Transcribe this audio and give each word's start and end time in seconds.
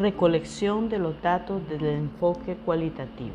Recolección 0.00 0.88
de 0.88 0.98
los 0.98 1.20
datos 1.20 1.60
desde 1.68 1.90
el 1.90 1.96
enfoque 1.96 2.56
cualitativo. 2.64 3.34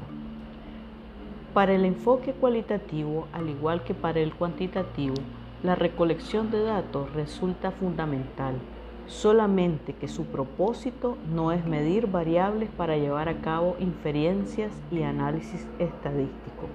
Para 1.53 1.73
el 1.73 1.85
enfoque 1.85 2.31
cualitativo, 2.33 3.27
al 3.33 3.49
igual 3.49 3.83
que 3.83 3.93
para 3.93 4.19
el 4.19 4.33
cuantitativo, 4.33 5.15
la 5.61 5.75
recolección 5.75 6.49
de 6.49 6.63
datos 6.63 7.13
resulta 7.13 7.69
fundamental, 7.69 8.55
solamente 9.05 9.93
que 9.93 10.07
su 10.07 10.25
propósito 10.25 11.17
no 11.31 11.51
es 11.51 11.63
medir 11.65 12.07
variables 12.07 12.69
para 12.71 12.97
llevar 12.97 13.29
a 13.29 13.41
cabo 13.41 13.75
inferencias 13.79 14.71
y 14.91 15.03
análisis 15.03 15.67
estadístico. 15.77 16.67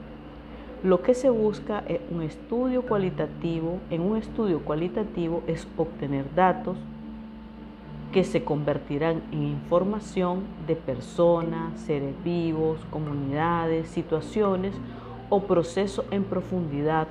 Lo 0.82 1.02
que 1.02 1.12
se 1.12 1.28
busca 1.28 1.84
es 1.88 2.00
un 2.10 2.22
estudio 2.22 2.82
cualitativo. 2.82 3.80
En 3.90 4.00
un 4.00 4.16
estudio 4.16 4.60
cualitativo 4.60 5.43
es 5.46 5.68
obtener 5.76 6.34
datos, 6.34 6.79
que 8.12 8.25
se 8.25 8.44
convertirán 8.44 9.22
en 9.30 9.43
información 9.44 10.44
de 10.66 10.76
personas, 10.76 11.79
seres 11.80 12.14
vivos, 12.24 12.80
comunidades, 12.90 13.88
situaciones 13.88 14.74
o 15.29 15.43
procesos 15.43 16.07
en 16.11 16.24
profundidad 16.24 17.08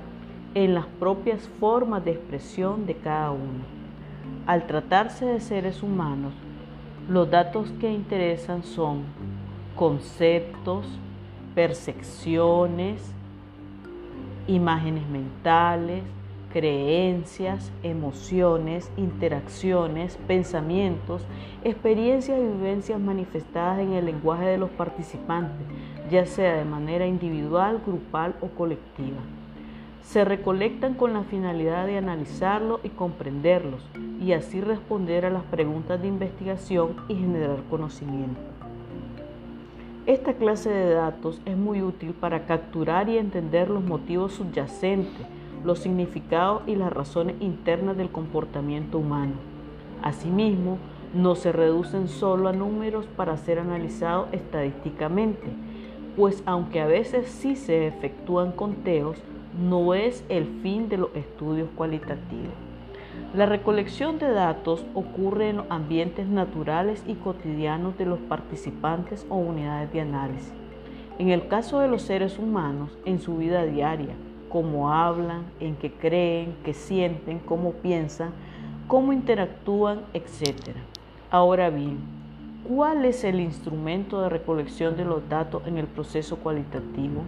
en 0.54 0.74
las 0.74 0.86
propias 0.86 1.48
formas 1.60 2.04
de 2.04 2.10
expresión 2.10 2.86
de 2.86 2.96
cada 2.96 3.30
uno. 3.30 3.64
Al 4.46 4.66
tratarse 4.66 5.24
de 5.24 5.40
seres 5.40 5.82
humanos, 5.82 6.32
los 7.08 7.30
datos 7.30 7.70
que 7.80 7.90
interesan 7.90 8.64
son 8.64 9.04
conceptos, 9.76 10.86
percepciones, 11.54 13.14
imágenes 14.46 15.08
mentales, 15.08 16.02
creencias, 16.52 17.70
emociones, 17.82 18.90
interacciones, 18.96 20.18
pensamientos, 20.26 21.22
experiencias 21.64 22.38
y 22.38 22.42
vivencias 22.42 23.00
manifestadas 23.00 23.78
en 23.78 23.92
el 23.92 24.06
lenguaje 24.06 24.46
de 24.46 24.58
los 24.58 24.70
participantes, 24.70 25.66
ya 26.10 26.26
sea 26.26 26.56
de 26.56 26.64
manera 26.64 27.06
individual, 27.06 27.80
grupal 27.86 28.34
o 28.40 28.48
colectiva. 28.48 29.20
Se 30.02 30.24
recolectan 30.24 30.94
con 30.94 31.12
la 31.12 31.22
finalidad 31.22 31.86
de 31.86 31.98
analizarlos 31.98 32.80
y 32.82 32.88
comprenderlos 32.88 33.80
y 34.20 34.32
así 34.32 34.60
responder 34.60 35.24
a 35.24 35.30
las 35.30 35.44
preguntas 35.44 36.02
de 36.02 36.08
investigación 36.08 36.96
y 37.08 37.14
generar 37.14 37.62
conocimiento. 37.70 38.40
Esta 40.06 40.34
clase 40.34 40.70
de 40.70 40.94
datos 40.94 41.40
es 41.44 41.56
muy 41.56 41.82
útil 41.82 42.12
para 42.12 42.46
capturar 42.46 43.08
y 43.08 43.18
entender 43.18 43.68
los 43.70 43.84
motivos 43.84 44.32
subyacentes 44.32 45.26
los 45.64 45.80
significados 45.80 46.62
y 46.66 46.74
las 46.74 46.92
razones 46.92 47.36
internas 47.40 47.96
del 47.96 48.10
comportamiento 48.10 48.98
humano. 48.98 49.34
Asimismo, 50.02 50.78
no 51.14 51.34
se 51.34 51.52
reducen 51.52 52.08
solo 52.08 52.48
a 52.48 52.52
números 52.52 53.06
para 53.16 53.36
ser 53.36 53.58
analizados 53.58 54.28
estadísticamente, 54.32 55.48
pues 56.16 56.42
aunque 56.46 56.80
a 56.80 56.86
veces 56.86 57.28
sí 57.28 57.56
se 57.56 57.86
efectúan 57.86 58.52
conteos, 58.52 59.18
no 59.60 59.94
es 59.94 60.24
el 60.28 60.46
fin 60.62 60.88
de 60.88 60.98
los 60.98 61.14
estudios 61.14 61.68
cualitativos. 61.74 62.69
La 63.32 63.46
recolección 63.46 64.18
de 64.18 64.28
datos 64.28 64.84
ocurre 64.92 65.50
en 65.50 65.58
los 65.58 65.66
ambientes 65.70 66.26
naturales 66.26 67.04
y 67.06 67.14
cotidianos 67.14 67.96
de 67.96 68.04
los 68.04 68.18
participantes 68.18 69.24
o 69.28 69.36
unidades 69.36 69.92
de 69.92 70.00
análisis. 70.00 70.52
En 71.20 71.28
el 71.28 71.46
caso 71.46 71.78
de 71.78 71.86
los 71.86 72.02
seres 72.02 72.40
humanos, 72.40 72.90
en 73.04 73.20
su 73.20 73.36
vida 73.36 73.64
diaria, 73.66 74.16
cómo 74.48 74.92
hablan, 74.92 75.44
en 75.60 75.76
qué 75.76 75.92
creen, 75.92 76.56
qué 76.64 76.74
sienten, 76.74 77.38
cómo 77.38 77.70
piensan, 77.74 78.32
cómo 78.88 79.12
interactúan, 79.12 80.00
etc. 80.12 80.74
Ahora 81.30 81.70
bien, 81.70 81.98
¿cuál 82.66 83.04
es 83.04 83.22
el 83.22 83.38
instrumento 83.38 84.20
de 84.22 84.28
recolección 84.28 84.96
de 84.96 85.04
los 85.04 85.28
datos 85.28 85.62
en 85.68 85.78
el 85.78 85.86
proceso 85.86 86.34
cualitativo? 86.38 87.22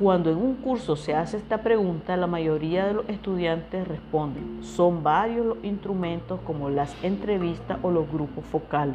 Cuando 0.00 0.30
en 0.30 0.36
un 0.36 0.54
curso 0.54 0.94
se 0.94 1.12
hace 1.12 1.38
esta 1.38 1.58
pregunta, 1.58 2.16
la 2.16 2.28
mayoría 2.28 2.86
de 2.86 2.94
los 2.94 3.08
estudiantes 3.08 3.88
responden, 3.88 4.62
son 4.62 5.02
varios 5.02 5.44
los 5.44 5.58
instrumentos 5.64 6.38
como 6.46 6.70
las 6.70 6.94
entrevistas 7.02 7.78
o 7.82 7.90
los 7.90 8.08
grupos 8.08 8.44
focales, 8.44 8.94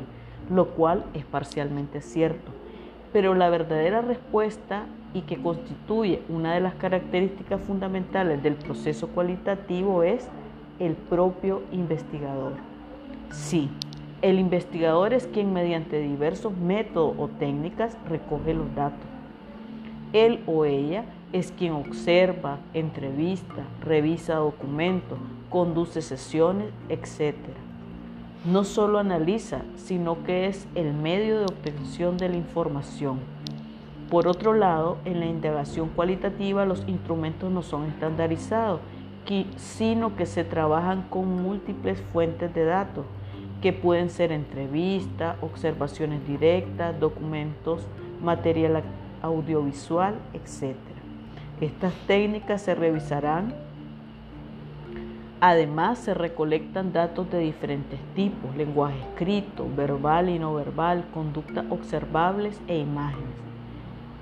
lo 0.50 0.70
cual 0.70 1.04
es 1.14 1.26
parcialmente 1.26 2.00
cierto. 2.00 2.54
Pero 3.12 3.36
la 3.36 3.50
verdadera 3.50 4.02
respuesta 4.02 4.86
y 5.14 5.24
que 5.24 5.42
constituye 5.42 6.22
una 6.30 6.54
de 6.54 6.62
las 6.62 6.76
características 6.76 7.60
fundamentales 7.60 8.42
del 8.42 8.56
proceso 8.56 9.10
cualitativo 9.10 10.04
es 10.04 10.30
el 10.80 10.94
propio 10.94 11.64
investigador. 11.74 12.54
Sí, 13.30 13.70
el 14.22 14.40
investigador 14.40 15.12
es 15.14 15.28
quien 15.28 15.52
mediante 15.52 16.00
diversos 16.00 16.56
métodos 16.56 17.14
o 17.20 17.28
técnicas 17.28 17.98
recoge 18.08 18.54
los 18.54 18.74
datos. 18.74 19.06
Él 20.14 20.44
o 20.48 20.66
ella 20.66 21.06
es 21.32 21.52
quien 21.52 21.74
observa, 21.74 22.60
entrevista, 22.74 23.64
revisa 23.82 24.36
documentos, 24.36 25.18
conduce 25.50 26.02
sesiones, 26.02 26.68
etc. 26.90 27.36
No 28.46 28.64
solo 28.64 29.00
analiza, 29.00 29.64
sino 29.76 30.24
que 30.24 30.48
es 30.48 30.68
el 30.76 30.94
medio 30.94 31.40
de 31.40 31.46
obtención 31.46 32.18
de 32.18 32.30
la 32.30 32.38
información 32.38 33.20
por 34.14 34.28
otro 34.28 34.54
lado, 34.54 35.00
en 35.06 35.20
la 35.20 35.26
indagación 35.26 35.90
cualitativa 35.90 36.68
los 36.68 36.88
instrumentos 36.88 37.52
no 37.52 37.64
son 37.64 37.86
estandarizados, 37.86 38.80
sino 39.56 40.16
que 40.16 40.28
se 40.28 40.44
trabajan 40.44 41.08
con 41.10 41.42
múltiples 41.42 42.00
fuentes 42.14 42.54
de 42.54 42.64
datos, 42.64 43.06
que 43.60 43.74
pueden 43.74 44.12
ser 44.12 44.32
entrevistas, 44.32 45.36
observaciones 45.42 46.28
directas, 46.28 47.00
documentos, 47.00 47.88
material 48.22 48.84
audiovisual, 49.24 50.14
etc. 50.34 50.76
Estas 51.60 51.94
técnicas 52.06 52.62
se 52.62 52.76
revisarán. 52.76 53.56
Además, 55.42 55.98
se 56.00 56.14
recolectan 56.14 56.94
datos 56.94 57.30
de 57.32 57.40
diferentes 57.40 58.00
tipos, 58.16 58.56
lenguaje 58.56 59.00
escrito, 59.10 59.66
verbal 59.76 60.30
y 60.30 60.40
no 60.40 60.54
verbal, 60.54 61.06
conductas 61.14 61.66
observables 61.70 62.62
e 62.68 62.78
imágenes. 62.78 63.44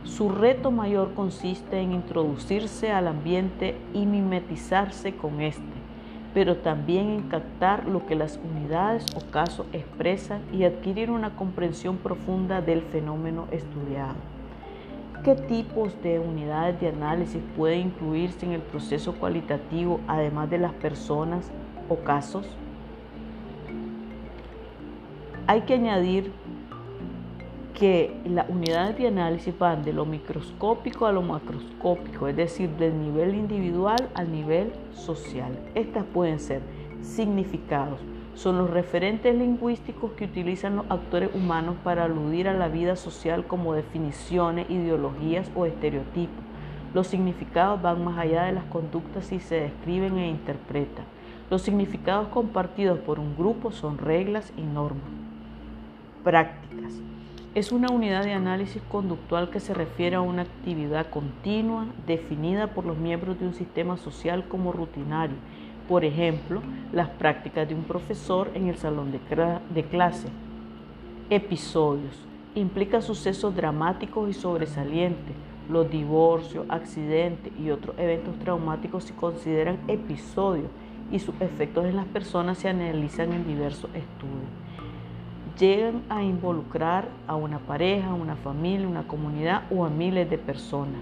Su 0.04 0.30
reto 0.30 0.72
mayor 0.72 1.14
consiste 1.14 1.80
en 1.80 1.92
introducirse 1.92 2.92
al 2.92 3.08
ambiente 3.08 3.78
y 3.94 4.08
mimetizarse 4.08 5.16
con 5.16 5.42
este, 5.42 5.62
pero 6.34 6.58
también 6.58 7.10
en 7.10 7.22
captar 7.30 7.88
lo 7.88 8.08
que 8.08 8.16
las 8.16 8.40
unidades 8.44 9.06
o 9.16 9.22
casos 9.30 9.68
expresan 9.74 10.42
y 10.52 10.64
adquirir 10.64 11.12
una 11.12 11.36
comprensión 11.36 11.98
profunda 11.98 12.62
del 12.62 12.82
fenómeno 12.82 13.48
estudiado. 13.52 14.41
¿Qué 15.24 15.36
tipos 15.36 16.02
de 16.02 16.18
unidades 16.18 16.80
de 16.82 16.88
análisis 16.88 17.44
pueden 17.56 17.90
incluirse 17.90 18.44
en 18.44 18.54
el 18.54 18.62
proceso 18.62 19.14
cualitativo 19.14 20.00
además 20.08 20.50
de 20.50 20.58
las 20.58 20.74
personas 20.74 21.52
o 21.90 21.98
casos? 21.98 22.48
Hay 25.46 25.62
que 25.62 25.76
añadir 25.76 26.32
que 27.76 28.20
las 28.26 28.50
unidades 28.50 28.98
de 28.98 29.10
análisis 29.10 29.56
van 29.60 29.84
de 29.84 29.94
lo 29.94 30.08
microscópico 30.08 31.06
a 31.06 31.12
lo 31.12 31.22
macroscópico, 31.22 32.28
es 32.28 32.36
decir, 32.36 32.72
del 32.78 33.00
nivel 33.00 33.36
individual 33.36 34.10
al 34.16 34.32
nivel 34.32 34.74
social. 34.92 35.56
Estas 35.76 36.04
pueden 36.04 36.40
ser 36.40 36.64
significados, 37.04 38.00
son 38.36 38.58
los 38.58 38.70
referentes 38.70 39.36
lingüísticos 39.36 40.12
que 40.12 40.26
utilizan 40.26 40.78
los 40.78 40.86
actores 40.90 41.30
humanos 41.34 41.76
para 41.84 42.06
aludir 42.06 42.48
a 42.48 42.54
la 42.54 42.68
vida 42.68 42.96
social 42.96 43.46
como 43.46 43.74
definiciones, 43.74 44.70
ideologías 44.70 45.50
o 45.56 45.66
estereotipos. 45.66 46.44
Los 46.94 47.08
significados 47.08 47.82
van 47.82 48.04
más 48.04 48.18
allá 48.18 48.44
de 48.44 48.52
las 48.52 48.66
conductas 48.66 49.32
y 49.32 49.40
se 49.40 49.56
describen 49.56 50.18
e 50.18 50.30
interpretan. 50.30 51.06
Los 51.50 51.62
significados 51.62 52.28
compartidos 52.30 53.00
por 53.00 53.20
un 53.20 53.36
grupo 53.36 53.72
son 53.72 53.98
reglas 53.98 54.52
y 54.58 54.62
normas. 54.62 55.04
Prácticas. 56.24 56.94
Es 57.54 57.74
una 57.74 57.90
unidad 57.92 58.24
de 58.24 58.32
análisis 58.32 58.82
conductual 58.90 59.50
que 59.50 59.60
se 59.60 59.74
refiere 59.74 60.16
a 60.16 60.22
una 60.22 60.44
actividad 60.44 61.10
continua 61.10 61.86
definida 62.08 62.68
por 62.68 62.86
los 62.86 62.98
miembros 62.98 63.38
de 63.40 63.48
un 63.48 63.54
sistema 63.54 63.98
social 63.98 64.46
como 64.48 64.72
rutinario. 64.72 65.36
Por 65.88 66.06
ejemplo, 66.06 66.62
las 66.94 67.10
prácticas 67.10 67.68
de 67.68 67.76
un 67.76 67.84
profesor 67.84 68.50
en 68.54 68.68
el 68.68 68.78
salón 68.78 69.12
de, 69.12 69.84
clase. 69.84 70.28
Episodios. 71.30 72.26
Implica 72.56 73.02
sucesos 73.02 73.56
dramáticos 73.56 74.30
y 74.30 74.34
sobresalientes. 74.34 75.36
Los 75.70 75.90
divorcios, 75.90 76.66
accidentes 76.70 77.54
y 77.60 77.70
otros 77.70 77.98
eventos 77.98 78.38
traumáticos 78.40 79.06
se 79.06 79.16
consideran 79.16 79.80
episodios 79.88 80.70
y 81.12 81.20
sus 81.20 81.36
efectos 81.40 81.86
en 81.86 81.96
las 81.96 82.06
personas 82.08 82.58
se 82.58 82.70
analizan 82.70 83.32
en 83.34 83.48
diversos 83.48 83.90
estudios 83.94 84.50
llegan 85.62 86.02
a 86.10 86.24
involucrar 86.24 87.08
a 87.28 87.36
una 87.36 87.60
pareja, 87.60 88.14
una 88.14 88.36
familia, 88.36 88.88
una 88.88 89.08
comunidad 89.08 89.64
o 89.72 89.86
a 89.86 89.90
miles 89.90 90.28
de 90.30 90.40
personas. 90.40 91.02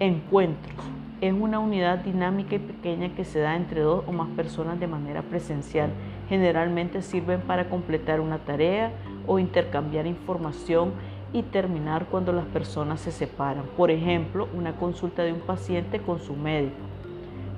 Encuentros. 0.00 0.97
Es 1.20 1.32
una 1.32 1.58
unidad 1.58 1.98
dinámica 1.98 2.54
y 2.54 2.60
pequeña 2.60 3.12
que 3.16 3.24
se 3.24 3.40
da 3.40 3.56
entre 3.56 3.80
dos 3.80 4.04
o 4.06 4.12
más 4.12 4.28
personas 4.36 4.78
de 4.78 4.86
manera 4.86 5.22
presencial. 5.22 5.90
Generalmente 6.28 7.02
sirven 7.02 7.40
para 7.40 7.68
completar 7.68 8.20
una 8.20 8.38
tarea 8.38 8.92
o 9.26 9.40
intercambiar 9.40 10.06
información 10.06 10.92
y 11.32 11.42
terminar 11.42 12.06
cuando 12.06 12.32
las 12.32 12.44
personas 12.46 13.00
se 13.00 13.10
separan. 13.10 13.64
Por 13.76 13.90
ejemplo, 13.90 14.48
una 14.54 14.76
consulta 14.76 15.24
de 15.24 15.32
un 15.32 15.40
paciente 15.40 15.98
con 15.98 16.20
su 16.20 16.36
médico. 16.36 16.76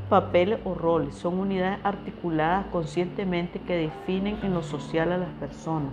Papeles 0.09 0.61
o 0.65 0.75
roles 0.75 1.15
son 1.15 1.39
unidades 1.39 1.81
articuladas 1.85 2.65
conscientemente 2.73 3.61
que 3.61 3.77
definen 3.77 4.39
en 4.43 4.55
lo 4.55 4.63
social 4.63 5.13
a 5.13 5.19
las 5.19 5.33
personas. 5.35 5.93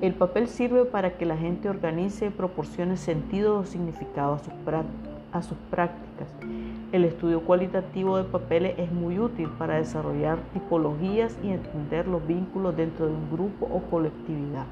El 0.00 0.12
papel 0.12 0.48
sirve 0.48 0.84
para 0.84 1.16
que 1.16 1.24
la 1.24 1.36
gente 1.36 1.68
organice 1.68 2.26
y 2.26 2.30
proporcione 2.30 2.96
sentido 2.96 3.60
o 3.60 3.64
significado 3.64 4.34
a 4.34 4.38
sus, 4.40 4.52
a 5.32 5.42
sus 5.42 5.56
prácticas. 5.70 6.28
El 6.96 7.04
estudio 7.04 7.42
cualitativo 7.42 8.16
de 8.16 8.24
papeles 8.24 8.72
es 8.78 8.90
muy 8.90 9.18
útil 9.18 9.50
para 9.58 9.76
desarrollar 9.76 10.38
tipologías 10.54 11.38
y 11.44 11.50
entender 11.50 12.08
los 12.08 12.26
vínculos 12.26 12.74
dentro 12.74 13.04
de 13.04 13.12
un 13.12 13.30
grupo 13.30 13.66
o 13.66 13.82
colectividad. 13.90 14.64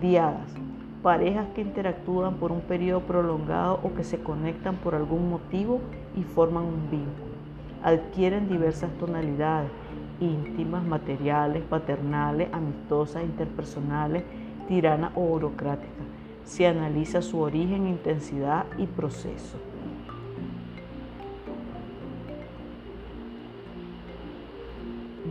Diadas 0.00 0.54
parejas 1.02 1.48
que 1.56 1.62
interactúan 1.62 2.34
por 2.34 2.52
un 2.52 2.60
periodo 2.60 3.00
prolongado 3.00 3.80
o 3.82 3.94
que 3.94 4.04
se 4.04 4.20
conectan 4.20 4.76
por 4.76 4.94
algún 4.94 5.28
motivo 5.28 5.80
y 6.14 6.22
forman 6.22 6.62
un 6.62 6.88
vínculo. 6.88 7.34
Adquieren 7.82 8.48
diversas 8.48 8.92
tonalidades, 9.00 9.72
íntimas, 10.20 10.86
materiales, 10.86 11.64
paternales, 11.64 12.48
amistosas, 12.52 13.24
interpersonales, 13.24 14.22
tiranas 14.68 15.10
o 15.16 15.22
burocráticas. 15.22 16.06
Se 16.44 16.64
analiza 16.68 17.22
su 17.22 17.40
origen, 17.40 17.88
intensidad 17.88 18.66
y 18.78 18.86
proceso. 18.86 19.58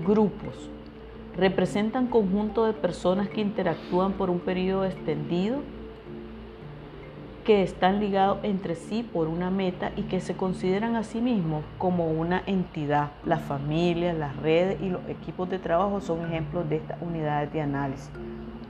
Grupos 0.07 0.69
representan 1.35 2.07
conjunto 2.07 2.65
de 2.65 2.71
personas 2.71 3.27
que 3.27 3.41
interactúan 3.41 4.13
por 4.13 4.29
un 4.29 4.39
periodo 4.39 4.85
extendido, 4.85 5.57
que 7.43 7.61
están 7.61 7.99
ligados 7.99 8.37
entre 8.43 8.75
sí 8.75 9.03
por 9.03 9.27
una 9.27 9.51
meta 9.51 9.91
y 9.97 10.03
que 10.03 10.21
se 10.21 10.37
consideran 10.37 10.95
a 10.95 11.03
sí 11.03 11.19
mismos 11.19 11.65
como 11.77 12.07
una 12.09 12.41
entidad. 12.45 13.11
Las 13.25 13.41
familias, 13.41 14.17
las 14.17 14.33
redes 14.37 14.81
y 14.81 14.87
los 14.87 15.01
equipos 15.09 15.49
de 15.49 15.59
trabajo 15.59 15.99
son 15.99 16.25
ejemplos 16.25 16.69
de 16.69 16.77
estas 16.77 17.01
unidades 17.01 17.51
de 17.51 17.59
análisis. 17.59 18.09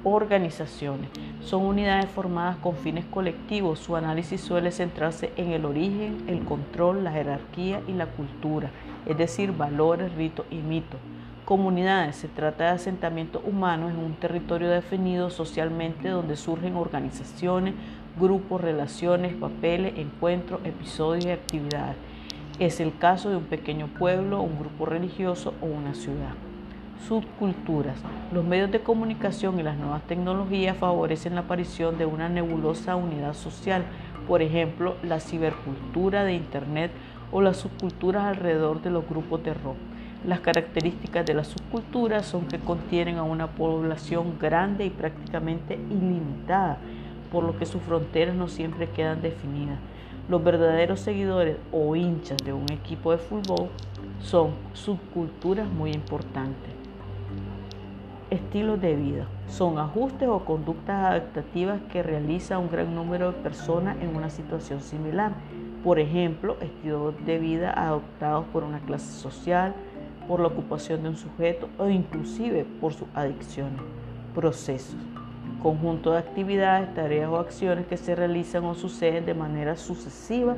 Organizaciones 0.03 1.11
son 1.41 1.63
unidades 1.67 2.07
formadas 2.09 2.57
con 2.57 2.75
fines 2.75 3.05
colectivos. 3.05 3.77
Su 3.77 3.95
análisis 3.95 4.41
suele 4.41 4.71
centrarse 4.71 5.31
en 5.37 5.51
el 5.51 5.65
origen, 5.65 6.23
el 6.27 6.43
control, 6.45 7.03
la 7.03 7.11
jerarquía 7.11 7.81
y 7.87 7.91
la 7.91 8.07
cultura, 8.07 8.71
es 9.05 9.15
decir, 9.19 9.51
valores, 9.51 10.11
ritos 10.15 10.47
y 10.49 10.55
mitos. 10.55 10.99
Comunidades. 11.47 12.17
Se 12.17 12.27
trata 12.27 12.65
de 12.65 12.69
asentamientos 12.71 13.41
humanos 13.45 13.93
en 13.93 13.99
un 13.99 14.15
territorio 14.15 14.67
definido 14.69 15.29
socialmente 15.29 16.09
donde 16.09 16.35
surgen 16.35 16.75
organizaciones, 16.75 17.73
grupos, 18.19 18.59
relaciones, 18.59 19.33
papeles, 19.33 19.93
encuentros, 19.95 20.59
episodios 20.65 21.23
y 21.23 21.29
actividades. 21.29 21.95
Es 22.59 22.81
el 22.81 22.97
caso 22.97 23.29
de 23.29 23.37
un 23.37 23.45
pequeño 23.45 23.87
pueblo, 23.87 24.41
un 24.41 24.59
grupo 24.59 24.87
religioso 24.87 25.53
o 25.61 25.67
una 25.67 25.93
ciudad. 25.93 26.33
Subculturas. 27.07 27.95
Los 28.33 28.43
medios 28.43 28.69
de 28.69 28.81
comunicación 28.81 29.57
y 29.57 29.63
las 29.63 29.77
nuevas 29.77 30.01
tecnologías 30.01 30.75
favorecen 30.75 31.35
la 31.35 31.41
aparición 31.41 31.97
de 31.97 32.05
una 32.05 32.27
nebulosa 32.27 32.97
unidad 32.97 33.35
social, 33.35 33.85
por 34.27 34.41
ejemplo, 34.41 34.97
la 35.01 35.21
cibercultura 35.21 36.25
de 36.25 36.33
Internet 36.33 36.91
o 37.31 37.39
las 37.39 37.55
subculturas 37.55 38.25
alrededor 38.25 38.81
de 38.81 38.89
los 38.89 39.07
grupos 39.07 39.41
de 39.45 39.53
rock. 39.53 39.77
Las 40.25 40.39
características 40.39 41.25
de 41.25 41.33
las 41.33 41.47
subculturas 41.47 42.25
son 42.25 42.47
que 42.47 42.59
contienen 42.59 43.17
a 43.17 43.23
una 43.23 43.47
población 43.47 44.37
grande 44.39 44.85
y 44.85 44.89
prácticamente 44.89 45.75
ilimitada, 45.75 46.79
por 47.31 47.43
lo 47.43 47.57
que 47.57 47.65
sus 47.65 47.81
fronteras 47.83 48.35
no 48.35 48.47
siempre 48.47 48.89
quedan 48.89 49.21
definidas. 49.21 49.77
Los 50.27 50.43
verdaderos 50.43 50.99
seguidores 50.99 51.57
o 51.71 51.95
hinchas 51.95 52.37
de 52.43 52.51
un 52.51 52.69
equipo 52.71 53.11
de 53.11 53.17
fútbol 53.17 53.69
son 54.19 54.51
subculturas 54.73 55.69
muy 55.69 55.91
importantes. 55.91 56.71
Estilos 58.29 58.81
de 58.81 58.95
vida 58.95 59.27
son 59.47 59.79
ajustes 59.79 60.27
o 60.27 60.43
conductas 60.43 61.05
adaptativas 61.05 61.79
que 61.89 62.03
realiza 62.03 62.59
un 62.59 62.69
gran 62.69 62.93
número 62.93 63.31
de 63.31 63.37
personas 63.37 63.95
en 64.01 64.13
una 64.15 64.29
situación 64.29 64.81
similar. 64.81 65.31
Por 65.81 65.99
ejemplo, 65.99 66.57
estilos 66.59 67.13
de 67.25 67.37
vida 67.39 67.71
adoptados 67.71 68.45
por 68.51 68.65
una 68.65 68.79
clase 68.79 69.13
social, 69.13 69.73
por 70.27 70.39
la 70.39 70.47
ocupación 70.47 71.03
de 71.03 71.09
un 71.09 71.17
sujeto 71.17 71.69
o 71.77 71.87
inclusive 71.87 72.65
por 72.81 72.93
sus 72.93 73.07
adicciones, 73.15 73.81
procesos, 74.35 74.97
conjunto 75.61 76.11
de 76.11 76.19
actividades, 76.19 76.93
tareas 76.93 77.29
o 77.29 77.37
acciones 77.37 77.87
que 77.87 77.97
se 77.97 78.15
realizan 78.15 78.65
o 78.65 78.75
suceden 78.75 79.25
de 79.25 79.33
manera 79.33 79.77
sucesiva 79.77 80.57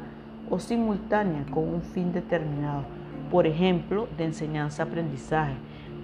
o 0.49 0.59
simultánea 0.59 1.45
con 1.51 1.67
un 1.67 1.81
fin 1.81 2.11
determinado, 2.11 2.83
por 3.31 3.45
ejemplo, 3.45 4.07
de 4.17 4.25
enseñanza-aprendizaje, 4.25 5.53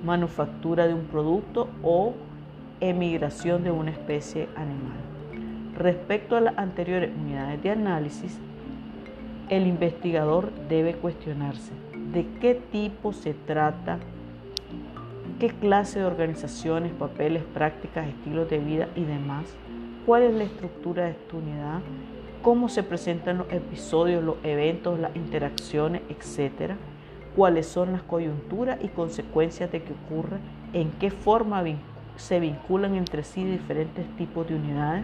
manufactura 0.04 0.88
de 0.88 0.94
un 0.94 1.06
producto 1.06 1.68
o 1.82 2.14
emigración 2.80 3.64
de 3.64 3.72
una 3.72 3.92
especie 3.92 4.48
animal. 4.56 4.98
Respecto 5.78 6.36
a 6.36 6.42
las 6.42 6.58
anteriores 6.58 7.12
unidades 7.16 7.62
de 7.64 7.72
análisis, 7.72 8.40
el 9.50 9.68
investigador 9.68 10.52
debe 10.70 10.94
cuestionarse 10.94 11.85
de 12.16 12.26
qué 12.40 12.56
tipo 12.72 13.12
se 13.12 13.34
trata, 13.34 14.00
qué 15.38 15.50
clase 15.50 16.00
de 16.00 16.06
organizaciones, 16.06 16.94
papeles, 16.94 17.44
prácticas, 17.54 18.08
estilos 18.08 18.50
de 18.50 18.60
vida 18.60 18.88
y 18.96 19.04
demás, 19.04 19.54
cuál 20.06 20.24
es 20.24 20.34
la 20.34 20.46
estructura 20.46 21.04
de 21.04 21.12
esta 21.12 21.36
unidad, 21.36 21.82
cómo 22.42 22.70
se 22.70 22.84
presentan 22.84 23.40
los 23.40 23.52
episodios, 23.52 24.24
los 24.24 24.38
eventos, 24.44 24.98
las 24.98 25.14
interacciones, 25.14 26.04
etcétera, 26.08 26.78
cuáles 27.36 27.68
son 27.68 27.92
las 27.92 28.02
coyunturas 28.02 28.80
y 28.82 28.88
consecuencias 28.88 29.70
de 29.74 29.84
que 29.84 29.92
ocurre, 29.92 30.38
en 30.72 30.92
qué 30.92 31.12
forma 31.12 31.64
se 32.16 32.40
vinculan 32.40 32.96
entre 32.96 33.24
sí 33.24 33.44
diferentes 33.44 34.08
tipos 34.16 34.48
de 34.48 34.56
unidades 34.56 35.04